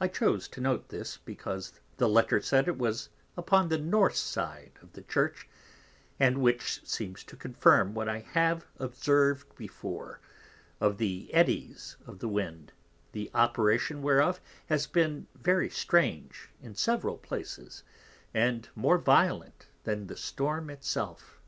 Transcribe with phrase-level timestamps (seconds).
[0.08, 4.72] __I chose to note this, because the Letter says, it was upon the North side
[4.80, 5.46] of the Church,
[6.18, 10.20] and which seems to confirm what I have observ'd before,
[10.80, 12.72] of the Eddies of the Wind,
[13.12, 17.84] the Operation whereof has been very strange in several places,
[18.32, 21.38] and more Violent than the Storm it self.